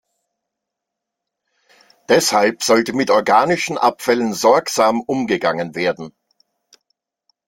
Deshalb 2.09 2.63
sollte 2.63 2.91
mit 2.93 3.11
organischen 3.11 3.77
Abfällen 3.77 4.33
sorgsam 4.33 5.01
umgegangen 5.01 5.75
werden. 5.75 6.11